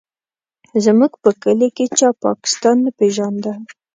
زموږ 0.85 1.13
په 1.23 1.29
کلي 1.43 1.69
کې 1.77 1.85
چا 1.97 2.09
پاکستان 2.25 2.75
نه 2.85 2.91
پېژانده. 2.97 3.53